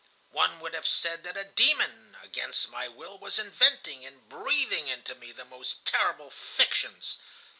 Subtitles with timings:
[0.31, 5.13] One would have said that a demon, against my will, was inventing and breathing into
[5.13, 7.19] me the most terrible fictions.